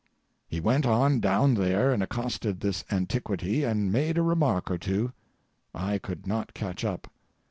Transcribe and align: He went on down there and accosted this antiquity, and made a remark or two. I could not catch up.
He 0.47 0.59
went 0.59 0.87
on 0.87 1.19
down 1.19 1.53
there 1.53 1.93
and 1.93 2.01
accosted 2.01 2.59
this 2.59 2.83
antiquity, 2.89 3.63
and 3.63 3.91
made 3.91 4.17
a 4.17 4.23
remark 4.23 4.71
or 4.71 4.79
two. 4.79 5.13
I 5.75 5.99
could 5.99 6.25
not 6.25 6.55
catch 6.55 6.83
up. 6.83 7.05